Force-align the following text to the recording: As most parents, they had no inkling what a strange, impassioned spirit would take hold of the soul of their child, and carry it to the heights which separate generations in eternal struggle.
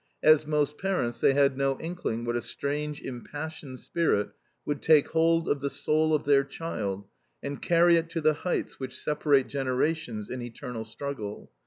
As 0.23 0.47
most 0.47 0.79
parents, 0.79 1.19
they 1.19 1.35
had 1.35 1.59
no 1.59 1.79
inkling 1.79 2.25
what 2.25 2.35
a 2.35 2.41
strange, 2.41 3.01
impassioned 3.03 3.79
spirit 3.79 4.29
would 4.65 4.81
take 4.81 5.09
hold 5.09 5.47
of 5.47 5.61
the 5.61 5.69
soul 5.69 6.15
of 6.15 6.25
their 6.25 6.43
child, 6.43 7.05
and 7.43 7.61
carry 7.61 7.97
it 7.97 8.09
to 8.09 8.21
the 8.21 8.33
heights 8.33 8.79
which 8.79 8.97
separate 8.97 9.45
generations 9.45 10.27
in 10.27 10.41
eternal 10.41 10.85
struggle. 10.85 11.51